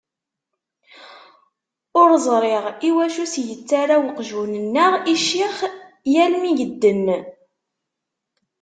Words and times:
Ur 2.01 2.09
ẓriɣ 2.25 2.65
iwacu 2.89 3.19
i 3.25 3.27
s-yettarra 3.33 3.97
uqjun-nneɣ 4.09 4.93
i 5.11 5.13
ccix 5.23 5.57
yal 6.13 6.33
mi 6.41 6.51
yedden. 6.57 7.05